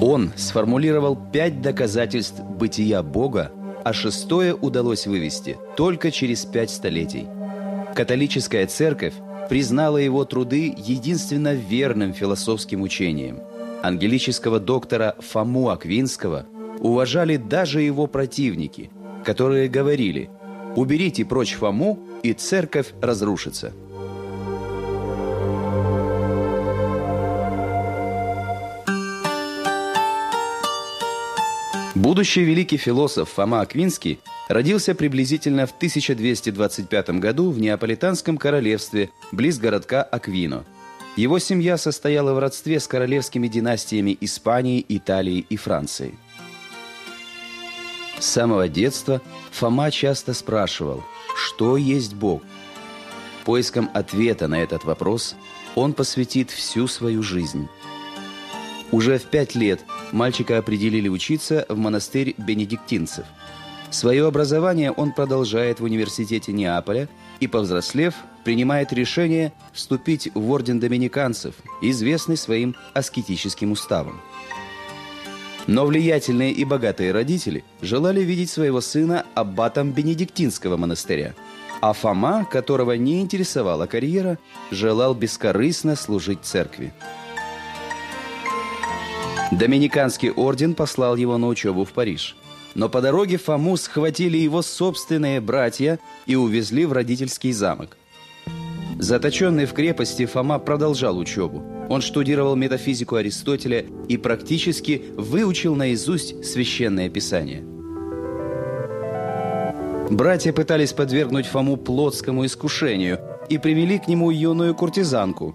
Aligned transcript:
Он 0.00 0.32
сформулировал 0.36 1.14
пять 1.14 1.60
доказательств 1.60 2.40
бытия 2.40 3.02
Бога, 3.02 3.52
а 3.84 3.92
шестое 3.92 4.54
удалось 4.54 5.06
вывести 5.06 5.58
только 5.76 6.10
через 6.10 6.44
пять 6.46 6.70
столетий. 6.70 7.26
Католическая 7.94 8.66
церковь 8.66 9.14
признала 9.50 9.98
его 9.98 10.24
труды 10.24 10.74
единственно 10.76 11.52
верным 11.54 12.14
философским 12.14 12.80
учением. 12.82 13.40
Ангелического 13.82 14.58
доктора 14.58 15.16
Фому 15.18 15.68
Аквинского 15.68 16.46
уважали 16.78 17.36
даже 17.36 17.82
его 17.82 18.06
противники, 18.06 18.90
которые 19.24 19.68
говорили 19.68 20.30
«Уберите 20.76 21.24
прочь 21.24 21.54
Фому, 21.54 21.98
и 22.22 22.32
церковь 22.32 22.94
разрушится». 23.02 23.72
Будущий 32.00 32.44
великий 32.44 32.78
философ 32.78 33.28
Фома 33.28 33.60
Аквинский 33.60 34.20
родился 34.48 34.94
приблизительно 34.94 35.66
в 35.66 35.72
1225 35.72 37.10
году 37.20 37.50
в 37.50 37.60
Неаполитанском 37.60 38.38
королевстве, 38.38 39.10
близ 39.32 39.58
городка 39.58 40.02
Аквино. 40.02 40.64
Его 41.16 41.38
семья 41.38 41.76
состояла 41.76 42.32
в 42.32 42.38
родстве 42.38 42.80
с 42.80 42.88
королевскими 42.88 43.48
династиями 43.48 44.16
Испании, 44.22 44.82
Италии 44.88 45.44
и 45.46 45.58
Франции. 45.58 46.14
С 48.18 48.24
самого 48.24 48.66
детства 48.66 49.20
Фома 49.50 49.90
часто 49.90 50.32
спрашивал, 50.32 51.04
что 51.36 51.76
есть 51.76 52.14
Бог. 52.14 52.40
Поиском 53.44 53.90
ответа 53.92 54.48
на 54.48 54.62
этот 54.62 54.84
вопрос 54.84 55.36
он 55.74 55.92
посвятит 55.92 56.50
всю 56.50 56.88
свою 56.88 57.22
жизнь. 57.22 57.68
Уже 58.90 59.18
в 59.18 59.24
пять 59.24 59.54
лет 59.54 59.80
мальчика 60.12 60.58
определили 60.58 61.08
учиться 61.08 61.66
в 61.68 61.76
монастырь 61.76 62.34
бенедиктинцев. 62.38 63.24
Свое 63.90 64.26
образование 64.26 64.92
он 64.92 65.12
продолжает 65.12 65.80
в 65.80 65.84
университете 65.84 66.52
Неаполя 66.52 67.08
и, 67.40 67.46
повзрослев, 67.48 68.14
принимает 68.44 68.92
решение 68.92 69.52
вступить 69.72 70.30
в 70.34 70.50
орден 70.50 70.78
доминиканцев, 70.78 71.54
известный 71.82 72.36
своим 72.36 72.76
аскетическим 72.94 73.72
уставом. 73.72 74.20
Но 75.66 75.86
влиятельные 75.86 76.52
и 76.52 76.64
богатые 76.64 77.12
родители 77.12 77.64
желали 77.82 78.20
видеть 78.22 78.50
своего 78.50 78.80
сына 78.80 79.26
аббатом 79.34 79.92
Бенедиктинского 79.92 80.76
монастыря, 80.76 81.34
а 81.80 81.92
Фома, 81.92 82.44
которого 82.44 82.92
не 82.92 83.20
интересовала 83.20 83.86
карьера, 83.86 84.38
желал 84.70 85.14
бескорыстно 85.14 85.96
служить 85.96 86.40
церкви. 86.42 86.92
Доминиканский 89.52 90.30
орден 90.30 90.74
послал 90.74 91.16
его 91.16 91.36
на 91.36 91.48
учебу 91.48 91.84
в 91.84 91.92
Париж. 91.92 92.36
Но 92.74 92.88
по 92.88 93.00
дороге 93.00 93.36
Фому 93.36 93.76
схватили 93.76 94.38
его 94.38 94.62
собственные 94.62 95.40
братья 95.40 95.98
и 96.26 96.36
увезли 96.36 96.86
в 96.86 96.92
родительский 96.92 97.52
замок. 97.52 97.96
Заточенный 98.98 99.66
в 99.66 99.72
крепости, 99.72 100.26
Фома 100.26 100.58
продолжал 100.58 101.18
учебу. 101.18 101.64
Он 101.88 102.00
штудировал 102.00 102.54
метафизику 102.54 103.16
Аристотеля 103.16 103.86
и 104.08 104.16
практически 104.16 105.02
выучил 105.16 105.74
наизусть 105.74 106.44
священное 106.44 107.08
писание. 107.08 107.64
Братья 110.10 110.52
пытались 110.52 110.92
подвергнуть 110.92 111.46
Фому 111.46 111.76
плотскому 111.76 112.44
искушению 112.44 113.20
и 113.48 113.58
привели 113.58 113.98
к 113.98 114.06
нему 114.06 114.30
юную 114.30 114.74
куртизанку. 114.74 115.54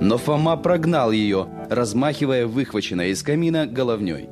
Но 0.00 0.18
Фома 0.18 0.56
прогнал 0.56 1.12
ее– 1.12 1.46
размахивая 1.70 2.46
выхваченной 2.48 3.10
из 3.10 3.22
камина 3.22 3.66
головней. 3.66 4.28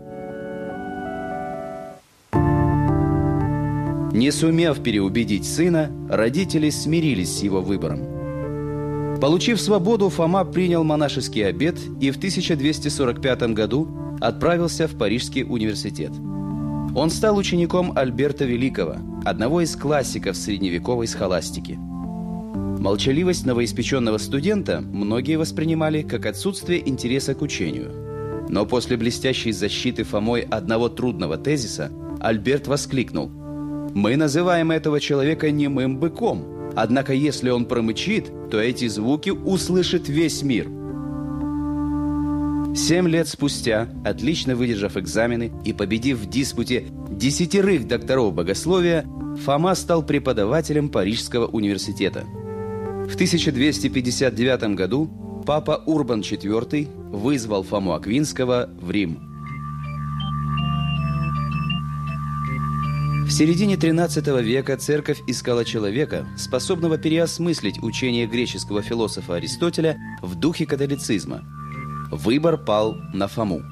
Не 4.12 4.32
сумев 4.32 4.82
переубедить 4.82 5.46
сына, 5.46 5.92
родители 6.10 6.70
смирились 6.70 7.38
с 7.38 7.42
его 7.42 7.62
выбором. 7.62 9.20
Получив 9.20 9.60
свободу, 9.60 10.08
Фома 10.08 10.44
принял 10.44 10.82
монашеский 10.82 11.46
обет 11.46 11.78
и 12.00 12.10
в 12.10 12.16
1245 12.16 13.42
году 13.54 13.88
отправился 14.20 14.88
в 14.88 14.98
Парижский 14.98 15.44
университет. 15.44 16.10
Он 16.96 17.10
стал 17.10 17.36
учеником 17.36 17.92
Альберта 17.96 18.44
Великого, 18.44 18.96
одного 19.24 19.60
из 19.60 19.76
классиков 19.76 20.36
средневековой 20.36 21.06
схоластики– 21.06 21.78
Молчаливость 22.78 23.44
новоиспеченного 23.44 24.18
студента 24.18 24.80
многие 24.80 25.36
воспринимали 25.36 26.02
как 26.02 26.26
отсутствие 26.26 26.88
интереса 26.88 27.34
к 27.34 27.42
учению. 27.42 28.46
Но 28.48 28.66
после 28.66 28.96
блестящей 28.96 29.50
защиты 29.50 30.04
Фомой 30.04 30.42
одного 30.42 30.88
трудного 30.88 31.36
тезиса 31.36 31.90
Альберт 32.20 32.68
воскликнул 32.68 33.30
«Мы 33.94 34.16
называем 34.16 34.70
этого 34.70 35.00
человека 35.00 35.50
немым 35.50 35.98
быком, 35.98 36.70
однако 36.76 37.12
если 37.12 37.50
он 37.50 37.66
промычит, 37.66 38.30
то 38.48 38.60
эти 38.60 38.86
звуки 38.86 39.30
услышит 39.30 40.08
весь 40.08 40.42
мир». 40.42 40.66
Семь 42.76 43.08
лет 43.08 43.26
спустя, 43.26 43.88
отлично 44.04 44.54
выдержав 44.54 44.96
экзамены 44.96 45.50
и 45.64 45.72
победив 45.72 46.18
в 46.18 46.30
диспуте 46.30 46.84
десятерых 47.10 47.88
докторов 47.88 48.34
богословия, 48.34 49.04
Фома 49.44 49.74
стал 49.74 50.04
преподавателем 50.04 50.88
Парижского 50.90 51.46
университета– 51.46 52.24
в 53.08 53.14
1259 53.14 54.74
году 54.74 55.10
папа 55.46 55.82
Урбан 55.86 56.20
IV 56.20 57.10
вызвал 57.10 57.62
Фому 57.62 57.94
Аквинского 57.94 58.68
в 58.80 58.90
Рим. 58.90 59.18
В 63.26 63.30
середине 63.30 63.76
XIII 63.76 64.42
века 64.42 64.76
церковь 64.76 65.20
искала 65.26 65.64
человека, 65.64 66.26
способного 66.36 66.98
переосмыслить 66.98 67.82
учение 67.82 68.26
греческого 68.26 68.82
философа 68.82 69.36
Аристотеля 69.36 69.98
в 70.22 70.34
духе 70.34 70.66
католицизма. 70.66 71.42
Выбор 72.10 72.58
пал 72.58 72.96
на 73.14 73.26
Фому. 73.26 73.62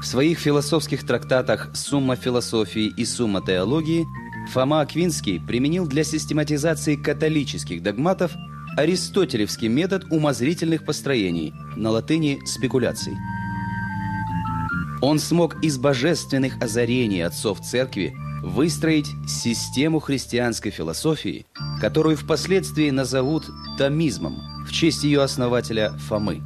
В 0.00 0.04
своих 0.04 0.38
философских 0.38 1.06
трактатах 1.06 1.70
«Сумма 1.74 2.16
философии» 2.16 2.92
и 2.96 3.04
«Сумма 3.04 3.40
теологии» 3.44 4.06
Фома 4.52 4.80
Аквинский 4.80 5.40
применил 5.40 5.86
для 5.86 6.04
систематизации 6.04 6.96
католических 6.96 7.82
догматов 7.82 8.32
аристотелевский 8.76 9.68
метод 9.68 10.04
умозрительных 10.10 10.84
построений, 10.84 11.52
на 11.76 11.90
латыни 11.90 12.40
«спекуляций». 12.44 13.14
Он 15.02 15.18
смог 15.18 15.62
из 15.62 15.78
божественных 15.78 16.60
озарений 16.62 17.24
отцов 17.24 17.60
церкви 17.60 18.14
выстроить 18.42 19.08
систему 19.28 19.98
христианской 20.00 20.70
философии, 20.70 21.46
которую 21.80 22.16
впоследствии 22.16 22.90
назовут 22.90 23.44
томизмом 23.76 24.40
в 24.66 24.72
честь 24.72 25.04
ее 25.04 25.22
основателя 25.22 25.92
Фомы. 26.08 26.40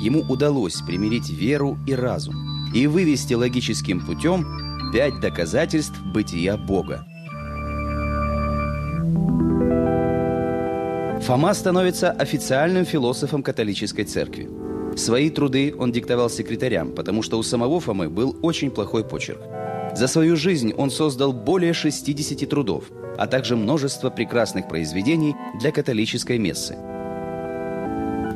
Ему 0.00 0.20
удалось 0.28 0.80
примирить 0.82 1.30
веру 1.30 1.78
и 1.86 1.94
разум 1.94 2.36
и 2.74 2.86
вывести 2.86 3.34
логическим 3.34 4.00
путем 4.04 4.67
пять 4.92 5.20
доказательств 5.20 6.00
бытия 6.12 6.56
Бога– 6.56 7.04
Фома 11.28 11.52
становится 11.52 12.10
официальным 12.10 12.86
философом 12.86 13.42
католической 13.42 14.04
церкви. 14.04 14.48
Свои 14.96 15.28
труды 15.30 15.74
он 15.78 15.92
диктовал 15.92 16.30
секретарям, 16.30 16.92
потому 16.92 17.22
что 17.22 17.38
у 17.38 17.42
самого 17.42 17.80
Фомы 17.80 18.08
был 18.08 18.36
очень 18.40 18.70
плохой 18.70 19.04
почерк. 19.04 19.40
За 19.94 20.06
свою 20.06 20.36
жизнь 20.36 20.72
он 20.72 20.90
создал 20.90 21.32
более 21.32 21.72
60 21.74 22.48
трудов, 22.48 22.84
а 23.18 23.26
также 23.26 23.56
множество 23.56 24.10
прекрасных 24.10 24.68
произведений 24.68 25.34
для 25.60 25.72
католической 25.72 26.38
мессы. 26.38 26.74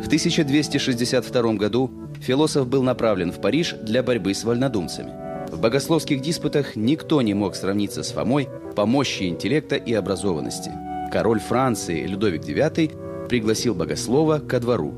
В 0.03 0.07
1262 0.07 1.55
году 1.55 1.91
философ 2.21 2.67
был 2.67 2.83
направлен 2.83 3.33
в 3.33 3.41
Париж 3.41 3.75
для 3.83 4.03
борьбы 4.03 4.35
с 4.35 4.45
вольнодумцами. 4.45 5.22
В 5.53 5.61
богословских 5.61 6.23
диспутах 6.23 6.77
никто 6.77 7.21
не 7.21 7.35
мог 7.35 7.55
сравниться 7.55 8.03
с 8.03 8.13
Фомой 8.13 8.49
по 8.75 8.87
мощи 8.87 9.25
интеллекта 9.25 9.77
и 9.77 9.93
образованности– 9.93 10.73
король 11.13 11.41
Франции 11.41 12.07
Людовик 12.07 12.43
IX 12.43 13.29
пригласил 13.29 13.75
богослова 13.75 14.39
ко 14.39 14.59
двору. 14.59 14.95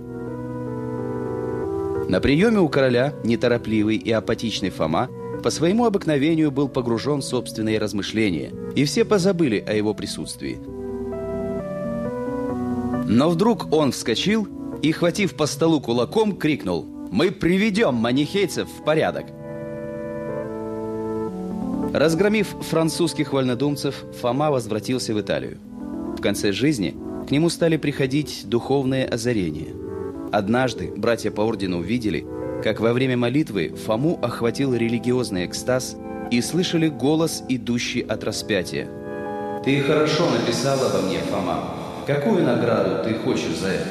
На 2.09 2.21
приеме 2.21 2.61
у 2.61 2.69
короля 2.69 3.15
неторопливый 3.25 3.97
и 3.97 4.13
апатичный 4.13 4.71
Фома 4.71 5.11
по 5.43 5.51
своему 5.51 5.87
обыкновению 5.87 6.53
был 6.53 6.69
погружен 6.69 7.21
в 7.21 7.25
собственные 7.25 7.81
размышления, 7.81 8.53
и 8.77 8.85
все 8.85 9.05
позабыли 9.05 9.59
о 9.67 9.73
его 9.73 9.93
присутствии. 9.93 10.61
Но 13.09 13.29
вдруг 13.29 13.73
он 13.73 13.91
вскочил 13.91 14.47
и, 14.83 14.93
хватив 14.93 15.35
по 15.35 15.47
столу 15.47 15.81
кулаком, 15.81 16.37
крикнул 16.37 16.87
«Мы 17.11 17.33
приведем 17.33 17.95
манихейцев 17.95 18.69
в 18.69 18.85
порядок!» 18.85 19.27
Разгромив 21.95 22.49
французских 22.61 23.33
вольнодумцев, 23.33 24.05
Фома 24.21 24.51
возвратился 24.51 25.15
в 25.15 25.21
Италию 25.21 25.59
конце 26.25 26.53
жизни 26.53 26.97
к 27.29 27.31
нему 27.31 27.51
стали 27.51 27.77
приходить 27.77 28.45
духовные 28.47 29.05
озарения. 29.05 29.75
Однажды 30.33 30.91
братья 30.97 31.31
по 31.31 31.43
ордену 31.43 31.81
увидели, 31.81 32.27
как 32.63 32.81
во 32.81 32.95
время 32.95 33.19
молитвы 33.19 33.75
Фому 33.85 34.19
охватил 34.23 34.75
религиозный 34.75 35.45
экстаз 35.45 35.97
и 36.31 36.41
слышали 36.41 36.89
голос, 36.89 37.43
идущий 37.51 38.01
от 38.01 38.25
распятия. 38.25 38.89
«Ты 39.67 39.83
хорошо 39.83 40.31
написал 40.31 40.79
обо 40.87 41.03
мне, 41.07 41.19
Фома. 41.31 41.75
Какую 42.07 42.43
награду 42.43 43.05
ты 43.05 43.15
хочешь 43.17 43.59
за 43.61 43.69
это?» 43.69 43.91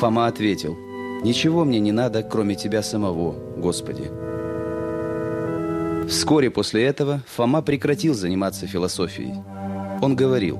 Фома 0.00 0.26
ответил, 0.26 0.76
«Ничего 1.22 1.64
мне 1.64 1.78
не 1.78 1.92
надо, 1.92 2.24
кроме 2.24 2.56
Тебя 2.56 2.82
самого, 2.82 3.36
Господи». 3.56 4.23
Вскоре 6.08 6.50
после 6.50 6.84
этого 6.84 7.22
Фома 7.34 7.62
прекратил 7.62 8.14
заниматься 8.14 8.66
философией. 8.66 9.34
Он 10.02 10.14
говорил, 10.16 10.58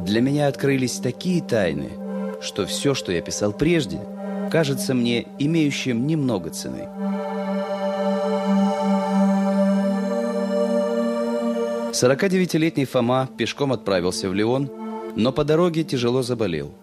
«Для 0.00 0.20
меня 0.20 0.48
открылись 0.48 0.98
такие 0.98 1.42
тайны, 1.42 1.90
что 2.40 2.66
все, 2.66 2.94
что 2.94 3.12
я 3.12 3.20
писал 3.20 3.52
прежде, 3.52 4.00
кажется 4.50 4.94
мне 4.94 5.26
имеющим 5.38 6.06
немного 6.06 6.50
цены». 6.50 6.88
49-летний 11.92 12.86
Фома 12.86 13.28
пешком 13.36 13.72
отправился 13.72 14.28
в 14.28 14.34
Лион, 14.34 14.70
но 15.14 15.30
по 15.30 15.44
дороге 15.44 15.84
тяжело 15.84 16.22
заболел. 16.22 16.74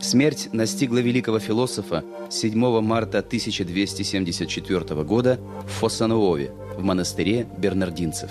Смерть 0.00 0.48
настигла 0.52 0.98
великого 0.98 1.38
философа 1.38 2.04
7 2.30 2.80
марта 2.80 3.18
1274 3.18 5.02
года 5.04 5.38
в 5.66 5.70
Фоссануове, 5.80 6.52
в 6.76 6.82
монастыре 6.82 7.46
бернардинцев. 7.58 8.30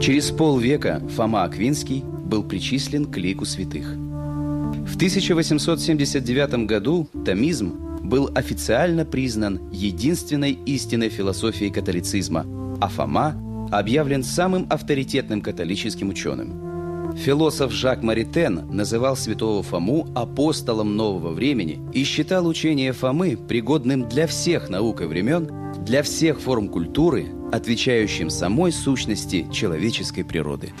Через 0.00 0.30
полвека 0.30 1.02
Фома 1.16 1.44
Аквинский 1.44 2.04
был 2.04 2.44
причислен 2.44 3.06
к 3.06 3.16
лику 3.16 3.44
святых. 3.44 3.86
В 3.86 4.94
1879 4.94 6.66
году 6.66 7.08
томизм 7.24 7.72
был 8.02 8.30
официально 8.34 9.04
признан 9.04 9.68
единственной 9.72 10.52
истинной 10.52 11.08
философией 11.08 11.72
католицизма, 11.72 12.46
а 12.80 12.88
Фома 12.88 13.34
объявлен 13.72 14.22
самым 14.22 14.66
авторитетным 14.70 15.40
католическим 15.40 16.10
ученым. 16.10 16.65
Философ 17.16 17.72
Жак 17.72 18.02
Маритен 18.02 18.66
называл 18.70 19.16
святого 19.16 19.62
Фому 19.62 20.06
апостолом 20.14 20.96
нового 20.96 21.32
времени 21.32 21.80
и 21.92 22.04
считал 22.04 22.46
учение 22.46 22.92
Фомы 22.92 23.36
пригодным 23.36 24.08
для 24.08 24.26
всех 24.26 24.68
наук 24.68 25.00
и 25.00 25.06
времен, 25.06 25.50
для 25.84 26.02
всех 26.02 26.40
форм 26.40 26.68
культуры, 26.68 27.26
отвечающим 27.52 28.30
самой 28.30 28.70
сущности 28.70 29.46
человеческой 29.52 30.24
природы. 30.24 30.72